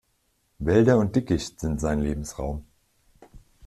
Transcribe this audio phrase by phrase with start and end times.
[0.57, 2.65] Wälder und Dickicht sind sein Lebensraum.